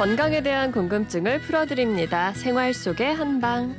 건강에 0.00 0.42
대한 0.42 0.72
궁금증을 0.72 1.40
풀어드립니다. 1.40 2.32
생활 2.32 2.72
속의 2.72 3.14
한방. 3.14 3.76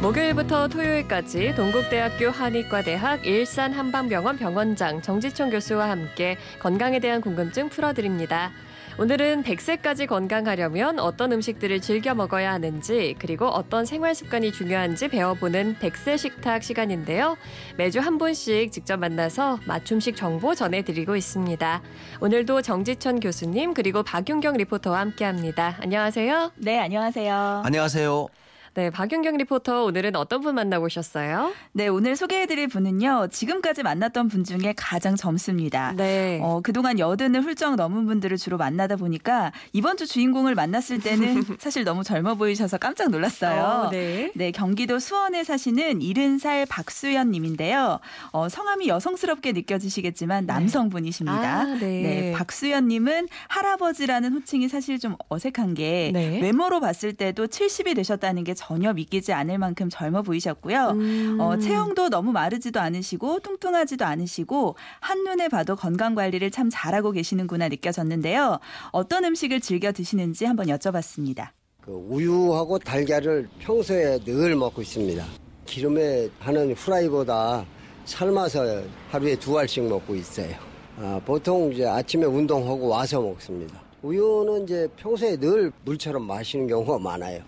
목요일부터 0.00 0.68
토요일까지 0.68 1.54
동국대학교 1.54 2.30
한의과대학 2.30 3.26
일산 3.26 3.74
한방병원 3.74 4.38
병원장 4.38 5.02
정지총 5.02 5.50
교수와 5.50 5.90
함께 5.90 6.38
건강에 6.58 7.00
대한 7.00 7.20
궁금증 7.20 7.68
풀어드립니다. 7.68 8.50
오늘은 8.98 9.42
100세까지 9.42 10.06
건강하려면 10.06 10.98
어떤 10.98 11.32
음식들을 11.32 11.80
즐겨 11.80 12.14
먹어야 12.14 12.52
하는지 12.52 13.14
그리고 13.18 13.46
어떤 13.46 13.86
생활 13.86 14.14
습관이 14.14 14.52
중요한지 14.52 15.08
배워보는 15.08 15.76
100세 15.80 16.18
식탁 16.18 16.62
시간인데요. 16.62 17.36
매주 17.76 18.00
한 18.00 18.18
분씩 18.18 18.70
직접 18.70 18.98
만나서 18.98 19.60
맞춤식 19.66 20.16
정보 20.16 20.54
전해드리고 20.54 21.16
있습니다. 21.16 21.82
오늘도 22.20 22.62
정지천 22.62 23.20
교수님 23.20 23.74
그리고 23.74 24.02
박윤경 24.02 24.56
리포터와 24.58 25.00
함께합니다. 25.00 25.78
안녕하세요. 25.80 26.52
네, 26.56 26.78
안녕하세요. 26.78 27.62
안녕하세요. 27.64 28.41
네, 28.74 28.88
박윤경 28.88 29.36
리포터 29.36 29.84
오늘은 29.84 30.16
어떤 30.16 30.40
분 30.40 30.54
만나보셨어요? 30.54 31.52
네, 31.72 31.88
오늘 31.88 32.16
소개해드릴 32.16 32.68
분은요. 32.68 33.28
지금까지 33.30 33.82
만났던 33.82 34.28
분 34.28 34.44
중에 34.44 34.72
가장 34.78 35.14
젊습니다. 35.14 35.92
네. 35.94 36.40
어, 36.42 36.60
그동안 36.62 36.98
여든을 36.98 37.42
훌쩍 37.42 37.76
넘은 37.76 38.06
분들을 38.06 38.34
주로 38.38 38.56
만나다 38.56 38.96
보니까 38.96 39.52
이번 39.74 39.98
주 39.98 40.06
주인공을 40.06 40.54
만났을 40.54 41.00
때는 41.00 41.42
사실 41.60 41.84
너무 41.84 42.02
젊어 42.02 42.34
보이셔서 42.34 42.78
깜짝 42.78 43.10
놀랐어요. 43.10 43.62
어, 43.62 43.90
네. 43.90 44.32
네, 44.34 44.50
경기도 44.52 44.98
수원에 44.98 45.44
사시는 45.44 45.98
70살 45.98 46.66
박수연 46.70 47.30
님인데요. 47.30 48.00
어, 48.30 48.48
성함이 48.48 48.88
여성스럽게 48.88 49.52
느껴지시겠지만 49.52 50.46
남성분이십니다. 50.46 51.60
아, 51.60 51.64
네. 51.78 52.32
박수연 52.34 52.88
님은 52.88 53.28
할아버지라는 53.48 54.32
호칭이 54.32 54.68
사실 54.68 54.98
좀 54.98 55.16
어색한 55.28 55.74
게 55.74 56.10
네. 56.14 56.40
외모로 56.40 56.80
봤을 56.80 57.12
때도 57.12 57.48
70이 57.48 57.94
되셨다는 57.96 58.44
게 58.44 58.54
전혀 58.62 58.92
믿기지 58.92 59.32
않을 59.32 59.58
만큼 59.58 59.88
젊어 59.90 60.22
보이셨고요. 60.22 60.90
음. 60.90 61.38
어, 61.40 61.58
체형도 61.58 62.10
너무 62.10 62.30
마르지도 62.30 62.78
않으시고 62.78 63.40
뚱뚱하지도 63.40 64.04
않으시고 64.04 64.76
한눈에 65.00 65.48
봐도 65.48 65.74
건강 65.74 66.14
관리를 66.14 66.52
참 66.52 66.68
잘하고 66.70 67.10
계시는구나 67.10 67.68
느껴졌는데요. 67.68 68.60
어떤 68.92 69.24
음식을 69.24 69.60
즐겨 69.60 69.90
드시는지 69.90 70.44
한번 70.44 70.66
여쭤봤습니다. 70.66 71.48
그 71.80 71.90
우유하고 71.90 72.78
달걀을 72.78 73.48
평소에 73.58 74.20
늘 74.20 74.54
먹고 74.54 74.80
있습니다. 74.82 75.24
기름에 75.66 76.28
하는 76.38 76.72
후라이보다 76.74 77.64
삶아서 78.04 78.82
하루에 79.10 79.34
두 79.34 79.58
알씩 79.58 79.88
먹고 79.88 80.14
있어요. 80.14 80.54
아, 80.98 81.20
보통 81.24 81.72
이제 81.72 81.84
아침에 81.84 82.26
운동하고 82.26 82.88
와서 82.88 83.20
먹습니다. 83.20 83.82
우유는 84.02 84.64
이제 84.64 84.88
평소에 84.96 85.36
늘 85.36 85.72
물처럼 85.84 86.24
마시는 86.26 86.68
경우가 86.68 86.98
많아요. 86.98 87.40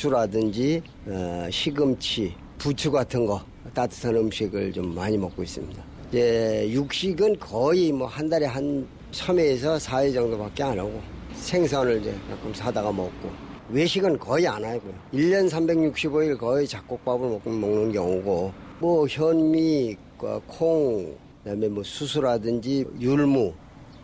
풋고추라든지 0.00 0.82
어, 1.06 1.46
시금치, 1.50 2.34
부추 2.58 2.90
같은 2.90 3.24
거 3.26 3.40
따뜻한 3.74 4.16
음식을 4.16 4.72
좀 4.72 4.94
많이 4.94 5.16
먹고 5.16 5.42
있습니다. 5.42 5.82
이제 6.08 6.68
육식은 6.72 7.38
거의 7.38 7.92
뭐 7.92 8.06
한 8.08 8.28
달에 8.28 8.46
한 8.46 8.86
3회에서 9.12 9.78
4회 9.78 10.12
정도밖에 10.12 10.62
안 10.62 10.78
하고 10.78 11.00
생선을 11.34 12.00
이제 12.00 12.14
가끔 12.28 12.52
사다가 12.52 12.90
먹고 12.92 13.30
외식은 13.70 14.18
거의 14.18 14.48
안 14.48 14.64
하고요. 14.64 14.92
1년 15.14 15.48
365일 15.48 16.36
거의 16.38 16.66
잡곡밥을 16.66 17.28
먹- 17.28 17.48
먹는 17.48 17.92
경우고 17.92 18.52
뭐 18.80 19.06
현미, 19.06 19.96
그 20.18 20.40
콩, 20.48 21.16
그다음에 21.44 21.68
뭐 21.68 21.82
수수라든지 21.84 22.84
율무 23.00 23.52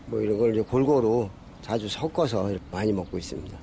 뭐 0.06 0.20
이런 0.20 0.38
걸 0.38 0.52
이제 0.52 0.60
골고루 0.62 1.28
자주 1.62 1.88
섞어서 1.88 2.50
많이 2.70 2.92
먹고 2.92 3.18
있습니다. 3.18 3.58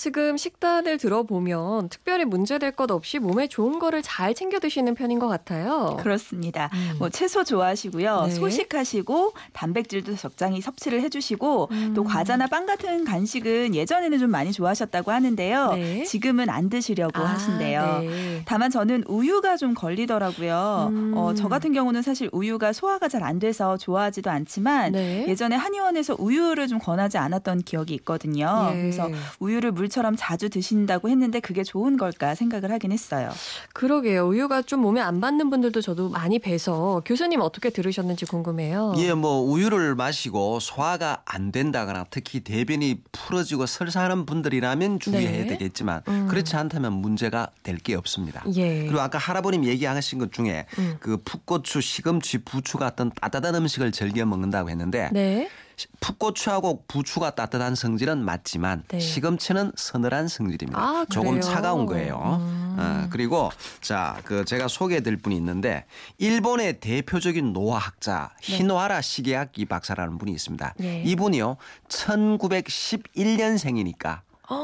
지금 0.00 0.38
식단을 0.38 0.96
들어보면 0.96 1.90
특별히 1.90 2.24
문제될 2.24 2.72
것 2.72 2.90
없이 2.90 3.18
몸에 3.18 3.48
좋은 3.48 3.78
거를 3.78 4.00
잘 4.00 4.32
챙겨 4.32 4.58
드시는 4.58 4.94
편인 4.94 5.18
것 5.18 5.28
같아요. 5.28 5.98
그렇습니다. 6.00 6.70
음. 6.72 6.96
뭐 6.98 7.10
채소 7.10 7.44
좋아하시고요. 7.44 8.22
네. 8.22 8.30
소식하시고 8.30 9.34
단백질도 9.52 10.16
적당히 10.16 10.62
섭취를 10.62 11.02
해주시고 11.02 11.68
음. 11.70 11.92
또 11.94 12.02
과자나 12.02 12.46
빵 12.46 12.64
같은 12.64 13.04
간식은 13.04 13.74
예전에는 13.74 14.18
좀 14.18 14.30
많이 14.30 14.52
좋아하셨다고 14.52 15.12
하는데요. 15.12 15.72
네. 15.74 16.04
지금은 16.04 16.48
안 16.48 16.70
드시려고 16.70 17.20
아, 17.20 17.34
하신대요. 17.34 17.98
네. 18.00 18.42
다만 18.46 18.70
저는 18.70 19.04
우유가 19.06 19.58
좀 19.58 19.74
걸리더라고요. 19.74 20.88
음. 20.92 21.12
어, 21.14 21.34
저 21.34 21.48
같은 21.48 21.74
경우는 21.74 22.00
사실 22.00 22.30
우유가 22.32 22.72
소화가 22.72 23.08
잘 23.08 23.20
안 23.20 23.38
돼서 23.38 23.76
좋아하지도 23.76 24.30
않지만 24.30 24.92
네. 24.92 25.26
예전에 25.28 25.54
한의원에서 25.54 26.16
우유를 26.18 26.68
좀 26.68 26.78
권하지 26.78 27.18
않았던 27.18 27.64
기억이 27.64 27.92
있거든요. 27.96 28.70
예. 28.72 28.76
그래서 28.76 29.10
우유를 29.40 29.72
물 29.72 29.89
처럼 29.90 30.14
자주 30.16 30.48
드신다고 30.48 31.08
했는데 31.10 31.40
그게 31.40 31.62
좋은 31.62 31.96
걸까 31.98 32.34
생각을 32.34 32.70
하긴 32.72 32.92
했어요. 32.92 33.30
그러게요. 33.74 34.28
우유가 34.28 34.62
좀 34.62 34.80
몸에 34.80 35.00
안 35.00 35.20
맞는 35.20 35.50
분들도 35.50 35.82
저도 35.82 36.08
많이 36.08 36.38
뵈서 36.38 37.02
교수님 37.04 37.40
어떻게 37.42 37.68
들으셨는지 37.70 38.24
궁금해요. 38.24 38.94
예, 38.98 39.12
뭐 39.12 39.40
우유를 39.40 39.94
마시고 39.96 40.60
소화가 40.60 41.22
안 41.26 41.52
된다거나 41.52 42.06
특히 42.10 42.40
대변이 42.40 43.02
풀어지고 43.12 43.66
설사하는 43.66 44.24
분들이라면 44.24 45.00
주의해야 45.00 45.44
네. 45.44 45.46
되겠지만 45.48 46.02
음. 46.08 46.26
그렇지 46.28 46.56
않다면 46.56 46.92
문제가 46.92 47.50
될 47.64 47.80
게 47.80 47.94
없습니다. 47.94 48.44
예. 48.56 48.84
그리고 48.84 49.00
아까 49.00 49.16
할아버님 49.16 49.64
얘기하신 49.64 50.18
것 50.18 50.32
중에 50.32 50.66
음. 50.78 50.96
그 51.00 51.16
풋고추, 51.24 51.80
시금치, 51.80 52.44
부추 52.44 52.76
같은 52.76 53.10
따뜻한 53.18 53.54
음식을 53.54 53.90
즐겨 53.90 54.26
먹는다고 54.26 54.68
했는데 54.68 55.08
네. 55.12 55.48
시- 55.80 55.86
풋고추하고 56.00 56.84
부추가 56.86 57.30
따뜻한 57.34 57.74
성질은 57.74 58.22
맞지만 58.22 58.84
네. 58.88 59.00
시금치는 59.00 59.72
서늘한 59.76 60.28
성질입니다. 60.28 60.78
아, 60.78 61.06
조금? 61.10 61.40
차가운 61.40 61.86
거예요. 61.86 62.36
음. 62.40 62.76
어, 62.78 63.06
그리고 63.10 63.50
자, 63.80 64.18
그 64.24 64.44
제가 64.44 64.68
소개해드릴 64.68 65.16
분이 65.18 65.34
있는데 65.36 65.86
일본의 66.18 66.80
대표적인 66.80 67.54
노화학자 67.54 68.30
히노하라 68.42 69.00
시게아키 69.00 69.64
박사라는 69.64 70.18
분이 70.18 70.30
있습니다. 70.32 70.74
네. 70.78 71.02
이분이요 71.06 71.56
1911년생이니까 71.88 74.20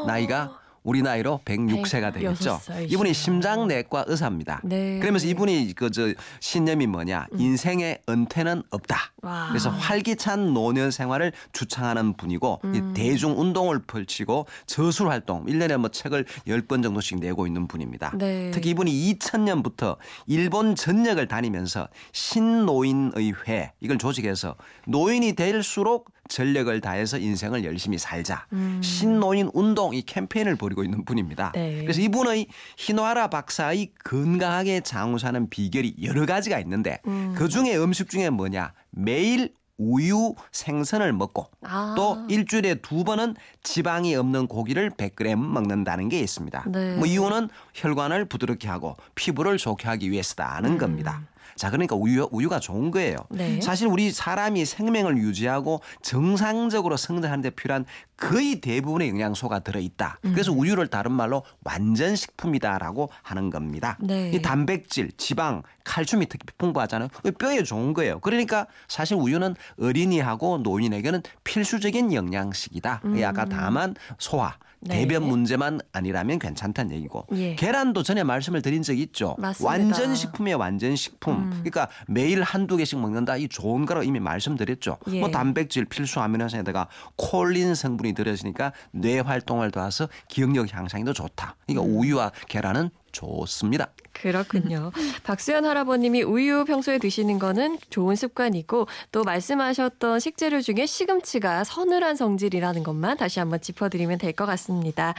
나이가 0.06 0.59
우리 0.87 1.03
나이로 1.03 1.41
106세가 1.45 2.15
되겠죠. 2.15 2.61
106 2.65 2.93
이분이. 2.93 3.13
심장내과 3.13 4.05
의사입니다. 4.07 4.61
네. 4.63 5.01
그러면서 5.01 5.27
이분이 5.27 5.75
그 5.75 5.91
저 5.97 6.13
신념이 6.41 6.87
뭐냐? 6.89 7.27
인생의 7.39 8.03
은퇴는 8.09 8.63
없다. 8.71 9.13
와. 9.23 9.47
그래서 9.49 9.71
활기찬 9.71 10.53
노년 10.53 10.91
생활을 10.91 11.33
주창하는 11.53 12.19
분이고 12.19 12.61
이 12.65 12.67
음. 12.67 12.93
대중 12.95 13.41
운동을 13.41 13.79
펼치고 13.87 14.47
저술 14.67 15.09
활동 15.09 15.47
1년에 15.47 15.79
뭐 15.79 15.89
책을 15.89 16.27
10권 16.47 16.83
정도씩 16.83 17.19
내고 17.21 17.47
있는 17.47 17.67
분입니다. 17.67 18.13
네. 18.19 18.51
특히 18.53 18.71
이분이 18.71 18.93
2000년부터 19.15 19.97
일본 20.27 20.75
전역을 20.77 21.29
다니면서 21.29 21.89
신노인의 22.13 23.33
회 23.49 23.73
이걸 23.81 23.97
조직해서 23.99 24.55
노인이 24.87 25.33
될수록 25.33 26.11
전력을 26.28 26.81
다해서 26.81 27.19
인생을 27.19 27.64
열심히 27.64 27.98
살자. 27.98 28.47
음. 28.53 28.81
신노인 28.82 29.50
운동 29.54 29.94
이 29.94 30.03
캠페인을 30.03 30.56
벌이고 30.56 30.84
있는 30.84 31.04
분입니다. 31.04 31.53
네. 31.54 31.82
그래서 31.82 32.00
이분의 32.00 32.47
히노하라 32.76 33.28
박사의 33.28 33.92
건강하게 34.04 34.81
장수하는 34.81 35.48
비결이 35.48 35.97
여러 36.03 36.26
가지가 36.26 36.59
있는데 36.60 37.00
음. 37.06 37.34
그 37.37 37.48
중에 37.48 37.76
음식 37.76 38.09
중에 38.10 38.31
뭐냐? 38.31 38.72
매일 38.91 39.54
우유 39.78 40.34
생선을 40.53 41.12
먹고 41.12 41.50
아. 41.62 41.94
또 41.97 42.25
일주일에 42.28 42.76
두 42.76 43.04
번은 43.04 43.34
지방이 43.62 44.14
없는 44.14 44.47
고기를 44.47 44.91
100g 44.91 45.37
먹는다는 45.37 46.08
게 46.08 46.19
있습니다. 46.20 46.64
네. 46.69 46.97
뭐 46.97 47.06
이유는 47.06 47.50
혈관을 47.75 48.25
부드럽게 48.25 48.69
하고 48.69 48.96
피부를 49.14 49.58
좋게 49.58 49.87
하기 49.88 50.11
위해서다는 50.11 50.72
음. 50.72 50.79
겁니다. 50.79 51.22
자, 51.56 51.70
그러니까 51.70 51.97
우유, 51.97 52.29
우유가 52.31 52.61
좋은 52.61 52.91
거예요. 52.91 53.17
네. 53.31 53.61
사실 53.61 53.88
우리 53.88 54.12
사람이 54.12 54.64
생명을 54.64 55.17
유지하고 55.17 55.81
정상적으로 56.03 56.97
성장하는 56.97 57.43
데 57.43 57.50
필요한 57.50 57.87
거의 58.17 58.61
대부분의 58.61 59.08
영양소가 59.08 59.61
들어있다. 59.61 60.19
음. 60.25 60.32
그래서 60.32 60.53
우유를 60.53 60.88
다른 60.88 61.12
말로 61.12 61.43
완전 61.64 62.14
식품이다라고 62.14 63.11
하는 63.23 63.50
겁니다. 63.50 63.99
네. 64.00 64.31
이 64.32 64.43
단백질, 64.43 65.11
지방, 65.17 65.62
칼슘이 65.85 66.26
특히 66.26 66.47
풍부하잖아요. 66.58 67.08
뼈에 67.38 67.62
좋은 67.62 67.94
거예요. 67.94 68.20
그러니까 68.20 68.67
사실 68.88 69.17
우유는 69.17 69.55
어린이하고 69.81 70.58
노인에게는 70.58 71.23
필수적인 71.44 72.12
영양식이다. 72.12 73.00
음. 73.05 73.25
아까 73.25 73.44
다만 73.47 73.94
소화, 74.19 74.56
네. 74.81 75.00
대변 75.00 75.25
문제만 75.25 75.81
아니라면 75.93 76.38
괜찮다는 76.38 76.94
얘기고 76.96 77.26
예. 77.32 77.55
계란도 77.55 78.02
전에 78.02 78.23
말씀을 78.25 78.62
드린 78.62 78.82
적이 78.82 79.02
있죠. 79.02 79.34
맞습니다. 79.38 79.69
완전 79.69 80.14
식품이에요, 80.14 80.58
완전 80.58 80.96
식품. 80.96 81.34
음. 81.34 81.50
그러니까 81.50 81.88
매일 82.06 82.43
한두 82.43 82.76
개씩 82.76 82.99
먹는다. 83.00 83.37
이 83.37 83.49
좋은 83.49 83.87
거라고 83.87 84.05
이미 84.05 84.20
말씀드렸죠. 84.20 84.99
예. 85.12 85.20
뭐 85.20 85.31
단백질 85.31 85.84
필수 85.87 86.20
아미노산에다가 86.20 86.88
콜린 87.17 87.75
성분이 87.75 88.14
들어있으니까 88.14 88.73
뇌 88.93 89.20
활동을 89.20 89.70
도와서 89.70 90.08
기억력 90.28 90.73
향상에도 90.73 91.12
좋다. 91.12 91.56
그러니까 91.67 91.87
음. 91.87 91.99
우유와 91.99 92.32
계란은 92.49 92.90
좋습니다. 93.17 93.89
그렇군요. 94.13 94.93
박수현 95.25 95.65
할아버님이 95.65 96.23
우유 96.23 96.65
평소에 96.65 96.99
드시는 96.99 97.39
거는 97.39 97.79
좋은 97.91 98.15
습관이고 98.17 98.87
또 99.13 99.25
말씀하셨던 99.25 100.21
식재료 100.21 100.61
중에 100.61 100.87
시금치가 100.87 101.65
서늘한 101.65 102.17
성질이라는 102.17 102.83
것만 102.83 103.17
다시 103.17 103.39
한번 103.41 103.61
짚어드리면 103.61 104.19
될 104.19 104.37
것 104.37 104.45
같습니다. 104.45 105.15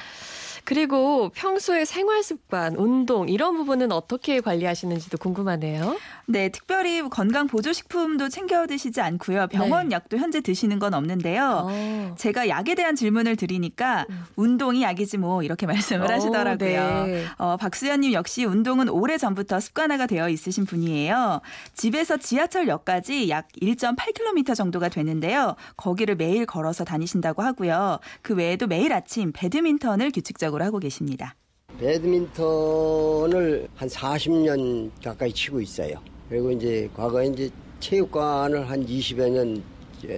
그리고 0.68 1.30
평소에 1.34 1.86
생활 1.86 2.22
습관, 2.24 2.76
운동 2.76 3.30
이런 3.30 3.56
부분은 3.56 3.94
어떻게 3.94 4.42
관리하시는지도 4.42 5.18
궁금하네요. 5.18 5.96
네, 6.26 6.50
특별히 6.50 7.02
건강 7.08 7.48
보조 7.48 7.72
식품도 7.72 8.28
챙겨 8.28 8.68
드시지 8.68 9.00
않고요. 9.00 9.48
병원 9.48 9.88
네. 9.88 9.96
약도 9.96 10.18
현재 10.18 10.42
드시는 10.42 10.78
건 10.78 10.94
없는데요. 10.94 11.68
어. 11.70 12.16
제가 12.18 12.50
약에 12.50 12.76
대한 12.76 12.98
질문을 12.98 13.38
드리니까 13.38 14.08
음. 14.10 14.26
운동이 14.36 14.82
약이지 14.82 15.20
뭐 15.20 15.42
이렇게 15.42 15.66
말씀을 15.68 16.06
오, 16.06 16.14
하시더라고요. 16.14 17.06
네. 17.06 17.24
어, 17.38 17.56
박수현 17.56 18.02
님 18.02 18.12
역시 18.12 18.44
운동은 18.44 18.90
오래 18.90 19.18
전부터 19.18 19.62
습관화가 19.62 20.06
되어 20.06 20.28
있으신 20.28 20.66
분이에요. 20.66 21.40
집에서 21.76 22.18
지하철역까지 22.18 23.30
약 23.30 23.48
1.8km 23.62 24.54
정도가 24.54 24.90
되는데요. 24.90 25.56
거기를 25.78 26.16
매일 26.16 26.46
걸어서 26.46 26.84
다니신다고 26.84 27.42
하고요. 27.42 28.00
그 28.22 28.36
외에도 28.36 28.68
매일 28.68 28.92
아침 28.92 29.32
배드민턴을 29.32 30.12
규칙적으로 30.12 30.57
하고 30.62 30.80
계십니다. 30.80 31.36
배드민턴을 31.80 33.68
한 33.76 33.88
40년 33.88 34.90
가까이 35.04 35.32
치고 35.32 35.62
있어요. 35.62 36.00
그리고 36.30 36.52
이제 36.52 36.90
과거에 36.96 37.28
이제 37.28 37.50
체육관을 37.80 38.70
한 38.70 38.86
20여 38.86 39.30
년 39.30 39.64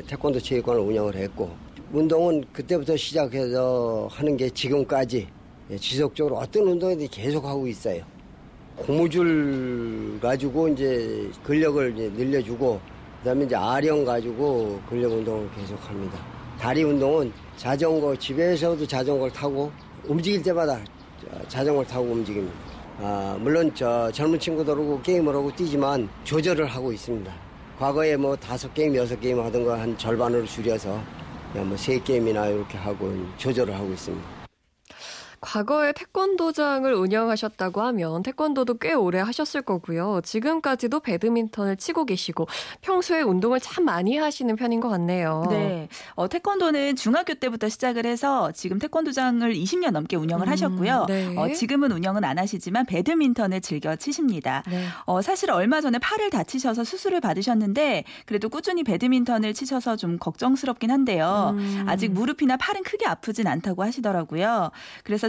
태권도 0.08 0.40
체육관을 0.40 0.82
운영을 0.82 1.16
했고 1.16 1.50
운동은 1.92 2.44
그때부터 2.54 2.96
시작해서 2.96 4.08
하는 4.12 4.38
게 4.38 4.50
지금까지 4.50 5.28
예, 5.72 5.78
지속적으로 5.78 6.38
어떤 6.38 6.64
운동이든 6.68 7.08
계속 7.10 7.46
하고 7.46 7.68
있어요. 7.68 8.04
고무줄 8.76 10.20
가지고 10.22 10.68
이제 10.70 11.30
근력을 11.44 11.94
이제 11.94 12.10
늘려주고 12.16 12.80
그다음에 13.20 13.46
이제 13.46 13.56
아령 13.56 14.06
가지고 14.06 14.80
근력 14.90 15.12
운동을 15.12 15.50
계속 15.56 15.76
합니다. 15.88 16.18
다리 16.60 16.84
운동은 16.84 17.32
자전거 17.58 18.16
집에서도 18.16 18.86
자전거를 18.86 19.32
타고 19.34 19.72
움직일 20.10 20.42
때마다 20.44 20.78
자- 20.78 21.48
자전거를 21.48 21.88
타고 21.90 22.06
움직입니다. 22.08 22.54
아, 23.02 23.38
물론 23.40 23.72
저 23.74 24.12
젊은 24.12 24.38
친구들하고 24.40 25.02
게임을 25.02 25.34
하고 25.34 25.50
뛰지만 25.56 26.10
조절을 26.26 26.66
하고 26.66 26.92
있습니다. 26.92 27.32
과거에 27.80 28.18
뭐 28.18 28.36
다섯 28.36 28.74
게임, 28.74 28.94
여섯 28.96 29.18
게임 29.22 29.40
하던 29.40 29.64
거 29.64 29.74
한 29.74 29.98
절반으로 29.98 30.46
줄여서 30.46 31.00
그냥 31.54 31.68
뭐 31.70 31.78
세 31.78 31.98
게임이나 32.00 32.48
이렇게 32.48 32.78
하고 32.78 33.14
조절을 33.38 33.74
하고 33.74 33.88
있습니다. 33.94 34.39
과거에 35.42 35.94
태권도장을 35.94 36.94
운영하셨다고 36.94 37.82
하면 37.82 38.24
태권도도 38.24 38.78
꽤 38.78 38.94
오래 38.94 39.20
하셨을 39.20 39.62
거고요. 39.62 40.22
지금까지도 40.24 41.00
배드민턴을 41.00 41.78
치고 41.78 42.06
계시고 42.06 42.48
평소에 42.82 43.22
운동을 43.22 43.60
참 43.60 43.86
많이 43.86 44.18
하시는 44.18 44.56
편인 44.56 44.80
것 44.80 44.90
같네요. 44.90 45.46
네. 45.50 45.88
어, 46.16 46.28
태권도는 46.28 46.96
중학교 46.96 47.34
때부터 47.34 47.70
시작을 47.70 48.06
해서 48.06 48.52
지금 48.52 48.80
태권도장을 48.80 49.54
20년 49.54 49.92
넘게 49.92 50.16
운영을 50.16 50.48
음, 50.48 50.52
하셨고요. 50.52 51.06
네. 51.08 51.36
어, 51.38 51.54
지금은 51.54 51.92
운영은 51.92 52.24
안 52.24 52.38
하시지만 52.38 52.86
배드민턴을 52.86 53.62
즐겨 53.62 53.96
치십니다. 53.96 54.64
네. 54.70 54.86
어, 55.06 55.22
사실 55.22 55.52
얼마 55.52 55.82
전에 55.82 56.00
팔을 56.00 56.30
다치셔서 56.30 56.84
수술을 56.84 57.22
받으셨는데 57.22 58.04
그래도 58.26 58.50
꾸준히 58.50 58.84
배드민턴을 58.84 59.54
치셔서 59.54 59.96
좀 59.96 60.18
걱정스럽긴 60.18 60.92
한데요. 60.92 61.56
음. 61.58 61.86
아직 61.88 62.12
무릎이나 62.12 62.58
팔은 62.58 62.84
크게 62.84 63.06
아프진 63.06 63.48
않다고 63.48 63.84
하시더라고요. 63.84 64.72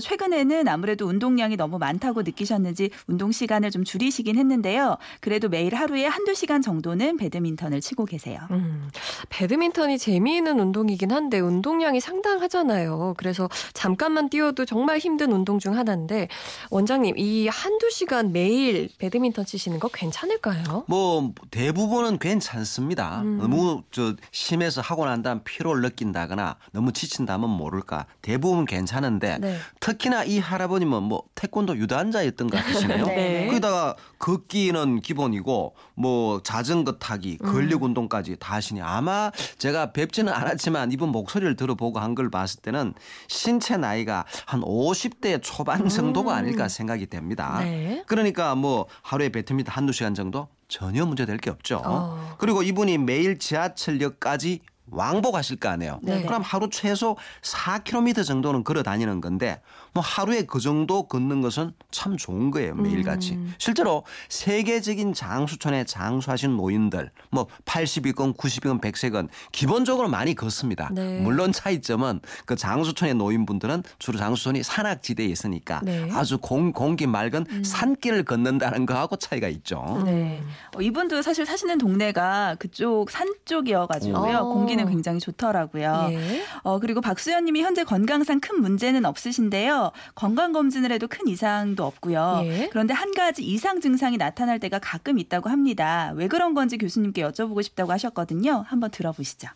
그래서 0.00 0.08
최근에는 0.08 0.66
아무래도 0.68 1.06
운동량이 1.06 1.56
너무 1.56 1.78
많다고 1.78 2.22
느끼셨는지 2.22 2.90
운동 3.06 3.32
시간을 3.32 3.70
좀 3.70 3.84
줄이시긴 3.84 4.38
했는데요. 4.38 4.96
그래도 5.20 5.48
매일 5.48 5.74
하루에 5.74 6.06
한두 6.06 6.34
시간 6.34 6.62
정도는 6.62 7.18
배드민턴을 7.18 7.80
치고 7.80 8.06
계세요. 8.06 8.40
음, 8.50 8.90
배드민턴이 9.28 9.98
재미있는 9.98 10.58
운동이긴 10.58 11.12
한데 11.12 11.38
운동량이 11.40 12.00
상당하잖아요. 12.00 13.14
그래서 13.18 13.48
잠깐만 13.74 14.30
뛰어도 14.30 14.64
정말 14.64 14.98
힘든 14.98 15.32
운동 15.32 15.58
중 15.58 15.76
하나인데 15.76 16.28
원장님 16.70 17.18
이 17.18 17.48
한두 17.48 17.90
시간 17.90 18.32
매일 18.32 18.88
배드민턴 18.98 19.44
치시는 19.44 19.78
거 19.80 19.88
괜찮을까요? 19.88 20.84
뭐 20.88 21.32
대부분은 21.50 22.18
괜찮습니다. 22.18 23.20
음. 23.22 23.38
너무 23.38 23.82
저 23.90 24.14
심해서 24.30 24.80
하고 24.80 25.04
난 25.04 25.22
다음 25.22 25.40
피로를 25.44 25.82
느낀다거나 25.82 26.56
너무 26.72 26.92
지친다면 26.92 27.50
모를까. 27.50 28.06
대부분 28.22 28.64
괜찮은데 28.64 29.38
네. 29.38 29.56
특히나 29.90 30.24
이 30.24 30.38
할아버님은 30.38 31.02
뭐 31.02 31.24
태권도 31.34 31.76
유단자였던 31.78 32.48
것 32.48 32.56
같으시네요. 32.58 33.06
네. 33.08 33.46
거기다가 33.46 33.96
걷기는 34.18 35.00
기본이고 35.00 35.74
뭐 35.94 36.40
자전거 36.42 36.92
타기, 36.92 37.38
근력 37.38 37.82
운동까지 37.82 38.36
다 38.38 38.54
하시니 38.54 38.80
아마 38.82 39.30
제가 39.58 39.92
뵙지는 39.92 40.32
않았지만 40.32 40.92
이분 40.92 41.08
목소리를 41.10 41.56
들어보고 41.56 41.98
한 41.98 42.10
걸 42.10 42.28
봤을 42.28 42.60
때는 42.60 42.92
신체 43.28 43.76
나이가 43.76 44.24
한 44.44 44.62
50대 44.62 45.38
초반 45.42 45.88
정도가 45.88 46.34
아닐까 46.34 46.66
생각이 46.68 47.06
됩니다. 47.06 47.60
네. 47.60 48.02
그러니까 48.08 48.56
뭐 48.56 48.86
하루에 49.02 49.28
배드민턴 49.28 49.72
한두 49.72 49.92
시간 49.92 50.12
정도 50.12 50.48
전혀 50.66 51.06
문제될 51.06 51.38
게 51.38 51.50
없죠. 51.50 51.80
어. 51.84 52.34
그리고 52.38 52.62
이분이 52.64 52.98
매일 52.98 53.38
지하철역까지 53.38 54.60
왕복하실 54.90 55.56
거 55.56 55.68
아니에요. 55.68 55.98
네네. 56.02 56.26
그럼 56.26 56.42
하루 56.42 56.68
최소 56.70 57.16
4km 57.42 58.24
정도는 58.24 58.64
걸어 58.64 58.82
다니는 58.82 59.20
건데 59.20 59.60
뭐 59.92 60.02
하루에 60.02 60.42
그 60.42 60.60
정도 60.60 61.04
걷는 61.04 61.40
것은 61.40 61.72
참 61.90 62.16
좋은 62.16 62.50
거예요. 62.50 62.74
매일같이. 62.74 63.32
음. 63.32 63.54
실제로 63.58 64.04
세계적인 64.28 65.14
장수촌에 65.14 65.84
장수하신 65.84 66.56
노인들 66.56 67.10
뭐 67.30 67.46
80이건 67.64 68.36
90이건 68.36 68.80
100세건 68.80 69.28
기본적으로 69.52 70.08
많이 70.08 70.34
걷습니다. 70.34 70.90
네. 70.92 71.20
물론 71.20 71.52
차이점은 71.52 72.20
그 72.46 72.56
장수촌의 72.56 73.14
노인분들은 73.14 73.82
주로 73.98 74.18
장수촌이 74.18 74.62
산악지대에 74.62 75.26
있으니까 75.26 75.80
네. 75.82 76.04
음. 76.04 76.10
아주 76.16 76.38
공, 76.38 76.72
공기 76.72 77.06
맑은 77.06 77.46
산길을 77.64 78.24
걷는다는 78.24 78.86
거하고 78.86 79.16
차이가 79.16 79.48
있죠. 79.48 80.02
네. 80.04 80.42
어, 80.76 80.80
이분도 80.80 81.22
사실 81.22 81.44
사시는 81.46 81.78
동네가 81.78 82.56
그쪽 82.58 83.10
산 83.10 83.32
쪽이어가지고요. 83.44 84.38
어. 84.38 84.44
공기 84.44 84.76
는 84.84 84.90
굉장히 84.90 85.18
좋더라고요. 85.20 86.08
예. 86.12 86.42
어, 86.62 86.78
그리고 86.78 87.00
박수현 87.00 87.44
님이 87.44 87.62
현재 87.62 87.84
건강상 87.84 88.40
큰 88.40 88.60
문제는 88.60 89.04
없으신데요. 89.04 89.92
건강검진을 90.14 90.92
해도 90.92 91.06
큰 91.08 91.26
이상도 91.28 91.84
없고요. 91.84 92.40
예. 92.44 92.68
그런데 92.70 92.94
한 92.94 93.12
가지 93.14 93.42
이상 93.44 93.80
증상이 93.80 94.16
나타날 94.16 94.58
때가 94.58 94.78
가끔 94.78 95.18
있다고 95.18 95.48
합니다. 95.50 96.12
왜 96.16 96.28
그런 96.28 96.54
건지 96.54 96.78
교수님께 96.78 97.22
여쭤보고 97.22 97.62
싶다고 97.62 97.92
하셨거든요. 97.92 98.64
한번 98.66 98.90
들어보시죠. 98.90 99.48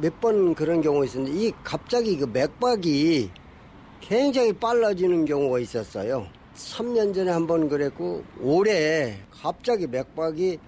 몇 0.00 0.20
번 0.20 0.54
그런 0.54 0.82
경우가 0.82 1.06
있었는데 1.06 1.38
이 1.46 1.52
갑자기 1.64 2.16
그 2.16 2.26
맥박이 2.26 3.30
굉장히 4.00 4.52
빨라지는 4.52 5.24
경우가 5.24 5.58
있었어요. 5.60 6.26
3년 6.54 7.14
전에 7.14 7.30
한 7.30 7.46
번 7.46 7.68
그랬고 7.68 8.24
올해 8.40 9.18
갑자기 9.30 9.86
맥박이 9.86 10.58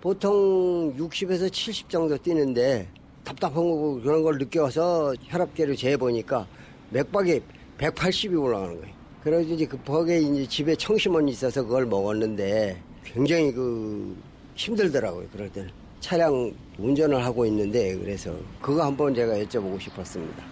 보통 0.00 0.94
60에서 0.96 1.52
70 1.52 1.90
정도 1.90 2.16
뛰는데 2.16 2.86
답답한 3.24 3.56
거고 3.56 4.00
그런 4.00 4.22
걸 4.22 4.38
느껴서 4.38 5.14
혈압계를 5.24 5.76
재해 5.76 5.96
보니까 5.96 6.46
맥박이 6.90 7.42
180이 7.78 8.40
올라가는 8.40 8.80
거예요. 8.80 8.94
그래서 9.22 9.50
이제 9.50 9.66
급하게 9.66 10.20
이제 10.20 10.46
집에 10.46 10.76
청심원이 10.76 11.32
있어서 11.32 11.62
그걸 11.62 11.84
먹었는데 11.86 12.80
굉장히 13.04 13.52
그 13.52 14.16
힘들더라고요. 14.54 15.26
그럴 15.32 15.50
때는 15.50 15.70
차량 16.00 16.52
운전을 16.78 17.24
하고 17.24 17.44
있는데 17.46 17.96
그래서 17.96 18.32
그거 18.62 18.84
한번 18.84 19.14
제가 19.14 19.34
여쭤보고 19.34 19.80
싶었습니다. 19.80 20.44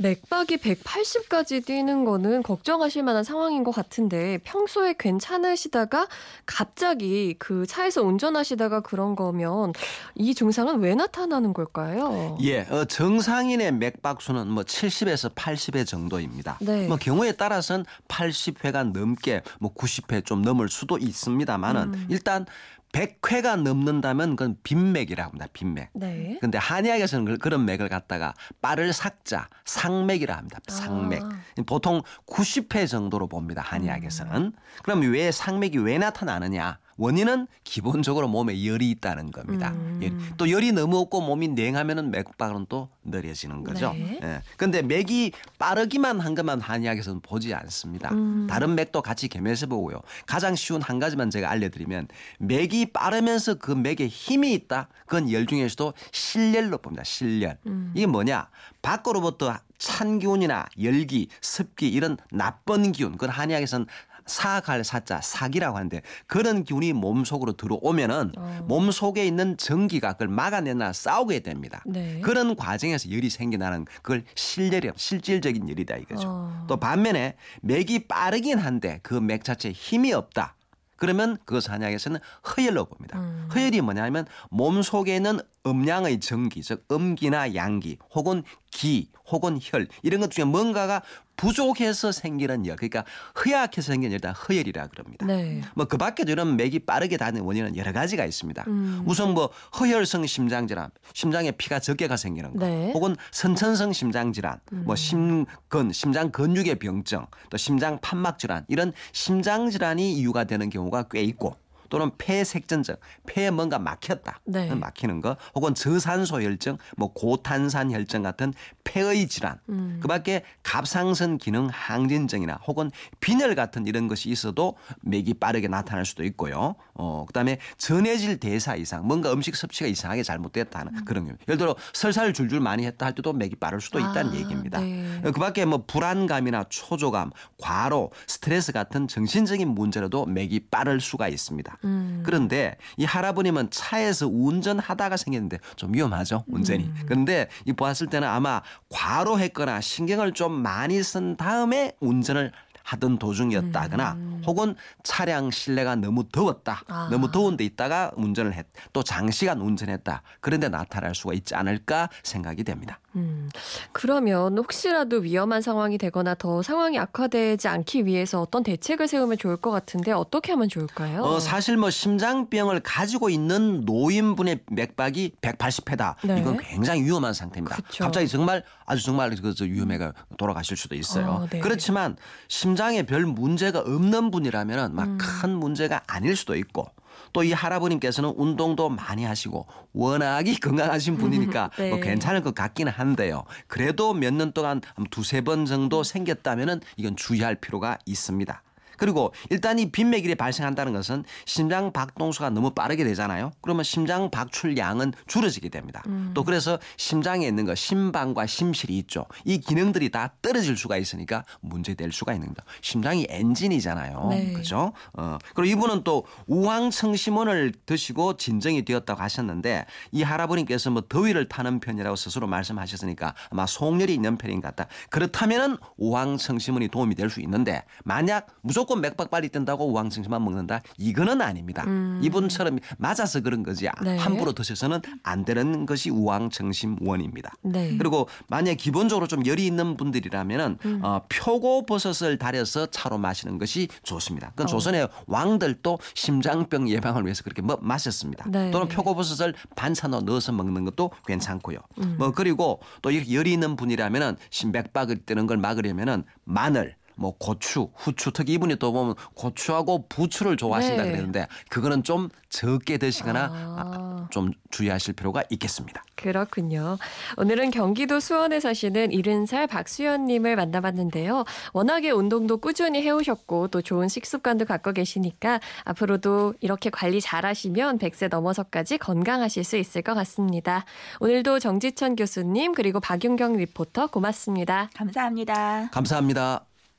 맥박이 0.00 0.56
180까지 0.56 1.64
뛰는 1.64 2.06
거는 2.06 2.42
걱정하실 2.42 3.02
만한 3.02 3.22
상황인 3.22 3.64
것 3.64 3.70
같은데 3.70 4.38
평소에 4.44 4.94
괜찮으시다가 4.98 6.08
갑자기 6.46 7.34
그 7.38 7.66
차에서 7.66 8.02
운전하시다가 8.02 8.80
그런 8.80 9.14
거면 9.14 9.74
이 10.14 10.34
증상은 10.34 10.80
왜 10.80 10.94
나타나는 10.94 11.52
걸까요? 11.52 12.38
예, 12.42 12.60
어, 12.62 12.86
정상인의 12.86 13.72
맥박수는 13.72 14.48
뭐 14.48 14.62
70에서 14.62 15.34
80회 15.34 15.86
정도입니다. 15.86 16.58
네. 16.62 16.86
뭐 16.86 16.96
경우에 16.96 17.32
따라서는 17.32 17.84
80회가 18.08 18.92
넘게 18.92 19.42
뭐 19.58 19.72
90회 19.74 20.24
좀 20.24 20.40
넘을 20.40 20.70
수도 20.70 20.96
있습니다만은 20.96 21.94
음. 21.94 22.06
일단 22.08 22.46
100회가 22.92 23.62
넘는다면 23.62 24.34
그건 24.36 24.56
빈맥이라고 24.62 25.28
합니다. 25.30 25.46
빈맥. 25.52 25.90
네. 25.94 26.38
근데 26.40 26.58
한의학에서는 26.58 27.24
그- 27.24 27.38
그런 27.38 27.64
맥을 27.64 27.88
갖다가 27.88 28.34
빠를 28.60 28.92
삭자, 28.92 29.48
상맥이라 29.64 30.36
합니다. 30.36 30.58
상맥. 30.68 31.22
아. 31.22 31.28
보통 31.66 32.02
90회 32.26 32.88
정도로 32.88 33.28
봅니다. 33.28 33.62
한의학에서는. 33.62 34.52
그럼 34.82 35.00
왜 35.12 35.30
상맥이 35.30 35.78
왜 35.78 35.98
나타나느냐? 35.98 36.78
원인은 37.00 37.46
기본적으로 37.64 38.28
몸에 38.28 38.66
열이 38.66 38.90
있다는 38.90 39.30
겁니다. 39.30 39.70
음. 39.70 40.00
열. 40.02 40.12
또 40.36 40.50
열이 40.50 40.72
너무 40.72 40.98
없고 40.98 41.22
몸이 41.22 41.48
냉하면은 41.48 42.10
맥박은 42.10 42.66
또 42.68 42.88
느려지는 43.04 43.64
거죠. 43.64 43.94
네. 43.94 44.20
예. 44.22 44.42
근데 44.58 44.82
맥이 44.82 45.32
빠르기만 45.58 46.20
한 46.20 46.34
것만 46.34 46.60
한의학에서는 46.60 47.20
보지 47.20 47.54
않습니다. 47.54 48.10
음. 48.12 48.46
다른 48.50 48.74
맥도 48.74 49.00
같이 49.00 49.28
겸해서 49.28 49.66
보고요. 49.66 50.02
가장 50.26 50.54
쉬운 50.54 50.82
한 50.82 50.98
가지만 50.98 51.30
제가 51.30 51.50
알려드리면 51.50 52.08
맥이 52.38 52.92
빠르면서 52.92 53.54
그 53.54 53.72
맥에 53.72 54.06
힘이 54.06 54.52
있다. 54.52 54.88
그건 55.06 55.32
열 55.32 55.46
중에서도 55.46 55.94
실열로 56.12 56.76
봅니다. 56.76 57.02
실열. 57.02 57.56
음. 57.66 57.92
이게 57.94 58.06
뭐냐? 58.06 58.50
밖으로부터 58.82 59.56
찬 59.78 60.18
기운이나 60.18 60.66
열기, 60.82 61.28
습기 61.40 61.88
이런 61.88 62.18
나쁜 62.30 62.92
기운. 62.92 63.12
그건 63.12 63.30
한의학에서는 63.30 63.86
사갈 64.34 64.84
사자 64.84 65.20
사기라고 65.20 65.76
하는데 65.76 66.02
그런 66.26 66.62
기운이 66.64 66.92
몸 66.92 67.24
속으로 67.24 67.52
들어오면은 67.54 68.32
어. 68.36 68.64
몸 68.68 68.90
속에 68.90 69.26
있는 69.26 69.56
전기가 69.56 70.12
그걸 70.12 70.28
막아내나 70.28 70.92
싸우게 70.92 71.40
됩니다. 71.40 71.82
네. 71.86 72.20
그런 72.20 72.54
과정에서 72.56 73.10
열이 73.10 73.28
생겨나는 73.30 73.86
그걸 74.02 74.24
실열이 74.34 74.90
실질적인 74.96 75.68
열이다 75.68 75.96
이거죠. 75.96 76.28
어. 76.28 76.64
또 76.68 76.76
반면에 76.78 77.36
맥이 77.62 78.06
빠르긴 78.06 78.58
한데 78.58 79.00
그 79.02 79.20
맥 79.20 79.44
자체에 79.44 79.72
힘이 79.72 80.12
없다. 80.12 80.54
그러면 80.96 81.38
그것 81.44 81.70
한약에서는 81.70 82.20
허열로 82.56 82.84
봅니다. 82.86 83.18
음. 83.18 83.48
허열이 83.54 83.80
뭐냐면 83.80 84.26
몸 84.50 84.82
속에 84.82 85.16
있는 85.16 85.38
음양의 85.66 86.20
전기, 86.20 86.62
즉 86.62 86.84
음기나 86.90 87.54
양기, 87.54 87.96
혹은 88.14 88.42
기, 88.70 89.10
혹은 89.30 89.58
혈 89.62 89.86
이런 90.02 90.20
것 90.20 90.30
중에 90.30 90.44
뭔가가 90.44 91.02
부족해서 91.40 92.12
생기는 92.12 92.66
열, 92.66 92.76
그러니까 92.76 93.02
허약해서 93.42 93.92
생기는 93.92 94.12
열다 94.12 94.32
허열이라 94.32 94.88
그럽니다. 94.88 95.24
네. 95.24 95.62
뭐그 95.74 95.96
밖에도 95.96 96.32
이런 96.32 96.56
맥이 96.56 96.80
빠르게 96.80 97.16
다는 97.16 97.40
원인은 97.40 97.78
여러 97.78 97.92
가지가 97.92 98.26
있습니다. 98.26 98.64
음. 98.66 99.02
우선 99.06 99.32
뭐 99.32 99.48
허혈성 99.78 100.26
심장 100.26 100.66
질환, 100.66 100.90
심장에 101.14 101.52
피가 101.52 101.80
적게 101.80 102.08
가 102.08 102.18
생기는 102.18 102.52
거, 102.52 102.66
네. 102.66 102.88
음. 102.88 102.92
혹은 102.92 103.16
선천성 103.30 103.94
심장 103.94 104.34
질환, 104.34 104.60
뭐 104.70 104.94
심근, 104.94 105.92
심장 105.92 106.30
근육의 106.30 106.78
병증, 106.78 107.24
또 107.48 107.56
심장 107.56 107.98
판막 108.02 108.38
질환 108.38 108.66
이런 108.68 108.92
심장 109.12 109.70
질환이 109.70 110.12
이유가 110.12 110.44
되는 110.44 110.68
경우가 110.68 111.04
꽤 111.10 111.22
있고 111.22 111.56
또는 111.90 112.10
폐색전증, 112.16 112.94
폐에 113.26 113.50
뭔가 113.50 113.78
막혔다. 113.78 114.40
네. 114.44 114.74
막히는 114.74 115.20
거, 115.20 115.36
혹은 115.54 115.74
저산소 115.74 116.42
혈증, 116.42 116.78
뭐 116.96 117.12
고탄산 117.12 117.92
혈증 117.92 118.22
같은 118.22 118.54
폐의 118.84 119.28
질환. 119.28 119.58
음. 119.68 119.98
그밖에 120.00 120.44
갑상선 120.62 121.38
기능 121.38 121.68
항진증이나 121.70 122.60
혹은 122.66 122.90
빈혈 123.20 123.54
같은 123.54 123.86
이런 123.86 124.08
것이 124.08 124.30
있어도 124.30 124.76
맥이 125.02 125.34
빠르게 125.34 125.68
나타날 125.68 126.06
수도 126.06 126.24
있고요. 126.24 126.76
어, 126.94 127.24
그다음에 127.26 127.58
전해질 127.76 128.40
대사 128.40 128.74
이상, 128.74 129.06
뭔가 129.06 129.32
음식 129.32 129.56
섭취가 129.56 129.88
이상하게 129.88 130.22
잘못됐다는 130.22 131.04
그런 131.04 131.24
경우. 131.24 131.36
예를 131.48 131.58
들어 131.58 131.74
설사를 131.92 132.32
줄줄 132.32 132.60
많이 132.60 132.86
했다 132.86 133.06
할 133.06 133.14
때도 133.14 133.32
맥이 133.32 133.56
빠를 133.56 133.80
수도 133.80 133.98
있다는 133.98 134.32
아, 134.32 134.34
얘기입니다. 134.36 134.80
네. 134.80 135.20
그밖에 135.22 135.64
뭐 135.64 135.84
불안감이나 135.86 136.64
초조감, 136.68 137.32
과로, 137.58 138.12
스트레스 138.26 138.72
같은 138.72 139.08
정신적인 139.08 139.68
문제로도 139.68 140.26
맥이 140.26 140.68
빠를 140.70 141.00
수가 141.00 141.28
있습니다. 141.28 141.78
음. 141.84 142.22
그런데 142.24 142.76
이 142.96 143.04
할아버님은 143.04 143.68
차에서 143.70 144.28
운전하다가 144.28 145.16
생겼는데 145.16 145.58
좀 145.76 145.94
위험하죠 145.94 146.44
운전이. 146.48 146.84
음. 146.84 146.94
그런데 147.06 147.48
이 147.64 147.72
보았을 147.72 148.08
때는 148.08 148.28
아마 148.28 148.62
과로했거나 148.90 149.80
신경을 149.80 150.32
좀 150.32 150.52
많이 150.52 151.02
쓴 151.02 151.36
다음에 151.36 151.92
운전을 152.00 152.52
하던 152.90 153.18
도중이었다거나 153.18 154.16
혹은 154.46 154.74
차량 155.04 155.50
실내가 155.50 155.94
너무 155.94 156.24
더웠다. 156.28 156.82
음. 156.88 156.92
아. 156.92 157.08
너무 157.10 157.30
더운 157.30 157.56
데 157.56 157.64
있다가 157.64 158.10
운전을 158.16 158.54
했. 158.54 158.66
또 158.92 159.02
장시간 159.02 159.60
운전했다. 159.60 160.22
그런데 160.40 160.68
나타날 160.68 161.14
수가 161.14 161.34
있지 161.34 161.54
않을까 161.54 162.08
생각이 162.22 162.64
됩니다. 162.64 162.98
음, 163.16 163.50
그러면 163.92 164.56
혹시라도 164.56 165.16
위험한 165.16 165.62
상황이 165.62 165.98
되거나 165.98 166.34
더 166.34 166.62
상황이 166.62 166.96
악화되지 166.98 167.66
않기 167.66 168.06
위해서 168.06 168.40
어떤 168.40 168.62
대책을 168.62 169.08
세우면 169.08 169.36
좋을 169.36 169.56
것 169.56 169.70
같은데 169.72 170.12
어떻게 170.12 170.52
하면 170.52 170.68
좋을까요? 170.68 171.22
어, 171.22 171.40
사실 171.40 171.76
뭐 171.76 171.90
심장병을 171.90 172.80
가지고 172.80 173.28
있는 173.28 173.84
노인분의 173.84 174.60
맥박이 174.70 175.32
180회다. 175.42 176.14
네. 176.22 176.40
이건 176.40 176.58
굉장히 176.58 177.02
위험한 177.02 177.34
상태입니다. 177.34 177.76
그쵸. 177.76 178.04
갑자기 178.04 178.28
정말 178.28 178.62
아주 178.86 179.04
정말 179.04 179.34
그저 179.34 179.64
위험해가 179.64 180.12
돌아가실 180.36 180.76
수도 180.76 180.94
있어요. 180.94 181.30
어, 181.30 181.46
네. 181.50 181.58
그렇지만 181.58 182.16
심장 182.48 182.79
에 182.88 183.02
별 183.02 183.26
문제가 183.26 183.80
없는 183.80 184.30
분이라면은 184.30 184.84
음. 184.86 184.96
막큰 184.96 185.50
문제가 185.54 186.02
아닐 186.06 186.34
수도 186.36 186.56
있고 186.56 186.88
또 187.32 187.44
이 187.44 187.52
할아버님께서는 187.52 188.34
운동도 188.36 188.88
많이 188.88 189.24
하시고 189.24 189.66
워낙이 189.92 190.58
건강하신 190.58 191.16
분이니까 191.16 191.70
네. 191.78 191.90
뭐 191.90 192.00
괜찮을 192.00 192.42
것 192.42 192.54
같기는 192.54 192.90
한데요. 192.92 193.44
그래도 193.66 194.14
몇 194.14 194.32
년 194.34 194.52
동안 194.52 194.80
한 194.94 195.06
두세 195.10 195.40
번 195.42 195.66
정도 195.66 196.02
생겼다면 196.02 196.68
은 196.68 196.80
이건 196.96 197.16
주의할 197.16 197.56
필요가 197.56 197.98
있습니다. 198.06 198.62
그리고 199.00 199.32
일단 199.48 199.78
이 199.78 199.90
빈맥일이 199.90 200.34
발생한다는 200.34 200.92
것은 200.92 201.24
심장 201.46 201.90
박동수가 201.90 202.50
너무 202.50 202.72
빠르게 202.72 203.02
되잖아요. 203.02 203.50
그러면 203.62 203.82
심장 203.82 204.30
박출량은 204.30 205.14
줄어지게 205.26 205.70
됩니다. 205.70 206.02
음. 206.06 206.32
또 206.34 206.44
그래서 206.44 206.78
심장에 206.98 207.46
있는 207.46 207.64
거 207.64 207.74
심방과 207.74 208.44
심실이 208.44 208.98
있죠. 208.98 209.24
이 209.46 209.58
기능들이 209.58 210.10
다 210.10 210.34
떨어질 210.42 210.76
수가 210.76 210.98
있으니까 210.98 211.44
문제될 211.62 212.12
수가 212.12 212.34
있는 212.34 212.48
겁니다. 212.48 212.64
심장이 212.82 213.26
엔진이잖아요. 213.30 214.26
네. 214.28 214.52
그죠? 214.52 214.92
어. 215.14 215.38
그리고 215.54 215.78
이분은 215.78 216.04
또 216.04 216.26
우황청심원을 216.46 217.72
드시고 217.86 218.36
진정이 218.36 218.84
되었다고 218.84 219.22
하셨는데 219.22 219.86
이 220.12 220.22
할아버님께서 220.22 220.90
뭐 220.90 221.02
더위를 221.08 221.48
타는 221.48 221.80
편이라고 221.80 222.16
스스로 222.16 222.46
말씀하셨으니까 222.48 223.34
아마 223.48 223.64
속열이 223.64 224.12
있는 224.12 224.36
편인 224.36 224.60
것 224.60 224.76
같다. 224.76 224.90
그렇다면은 225.08 225.78
우황청심원이 225.96 226.88
도움이 226.88 227.14
될 227.14 227.30
수 227.30 227.40
있는데 227.40 227.84
만약 228.04 228.48
무조건 228.60 228.89
맥박 228.96 229.30
빨리 229.30 229.48
뜬다고 229.48 229.86
우황청심만 229.86 230.42
먹는다 230.42 230.80
이거는 230.98 231.40
아닙니다. 231.40 231.84
이분처럼 232.22 232.78
맞아서 232.98 233.40
그런 233.40 233.62
거지 233.62 233.86
음. 233.86 234.04
네. 234.04 234.16
함부로 234.16 234.52
드셔서는 234.52 235.00
안 235.22 235.44
되는 235.44 235.86
것이 235.86 236.10
우황청심원입니다. 236.10 237.52
네. 237.62 237.96
그리고 237.96 238.28
만약 238.48 238.74
기본적으로 238.74 239.26
좀 239.26 239.44
열이 239.46 239.66
있는 239.66 239.96
분들이라면은 239.96 240.78
음. 240.84 241.00
어, 241.02 241.22
표고버섯을 241.28 242.38
달여서 242.38 242.86
차로 242.86 243.18
마시는 243.18 243.58
것이 243.58 243.88
좋습니다. 244.02 244.48
어. 244.48 244.50
그건 244.50 244.66
조선의 244.66 245.08
왕들도 245.26 245.98
심장병 246.14 246.88
예방을 246.88 247.24
위해서 247.24 247.42
그렇게 247.42 247.62
뭐, 247.62 247.78
마셨습니다. 247.80 248.46
네. 248.48 248.70
또는 248.70 248.88
표고버섯을 248.88 249.54
반찬으로 249.76 250.22
넣어서 250.22 250.52
먹는 250.52 250.84
것도 250.84 251.10
괜찮고요. 251.26 251.78
음. 252.00 252.16
뭐 252.18 252.32
그리고 252.32 252.80
또 253.02 253.10
열이 253.32 253.52
있는 253.52 253.76
분이라면은 253.76 254.36
심맥박을 254.50 255.24
뜨는 255.26 255.46
걸 255.46 255.56
막으려면은 255.56 256.24
마늘 256.44 256.96
뭐 257.20 257.34
고추, 257.38 257.90
후추, 257.94 258.32
특히 258.32 258.54
이분이 258.54 258.76
또 258.76 258.92
보면 258.94 259.14
고추하고 259.34 260.06
부추를 260.08 260.56
좋아하신다 260.56 261.02
네. 261.02 261.10
그랬는데 261.10 261.48
그거는 261.68 262.02
좀 262.02 262.30
적게 262.48 262.96
드시거나 262.96 263.44
아. 263.52 263.76
아, 263.78 264.28
좀 264.30 264.52
주의하실 264.70 265.14
필요가 265.14 265.44
있겠습니다. 265.50 266.02
그렇군요. 266.16 266.96
오늘은 267.36 267.72
경기도 267.72 268.20
수원에 268.20 268.58
사시는 268.58 269.10
70살 269.10 269.68
박수연님을 269.68 270.56
만나봤는데요. 270.56 271.44
워낙에 271.74 272.10
운동도 272.10 272.56
꾸준히 272.56 273.02
해오셨고 273.02 273.68
또 273.68 273.82
좋은 273.82 274.08
식습관도 274.08 274.64
갖고 274.64 274.92
계시니까 274.92 275.60
앞으로도 275.84 276.54
이렇게 276.60 276.88
관리 276.88 277.20
잘 277.20 277.44
하시면 277.44 277.98
100세 277.98 278.30
넘어서까지 278.30 278.96
건강하실 278.96 279.62
수 279.62 279.76
있을 279.76 280.00
것 280.00 280.14
같습니다. 280.14 280.86
오늘도 281.20 281.58
정지천 281.58 282.16
교수님 282.16 282.72
그리고 282.72 282.98
박윤경 282.98 283.56
리포터 283.56 284.06
고맙습니다. 284.06 284.88
감사합니다. 284.94 285.90
감사합니다. 285.92 286.69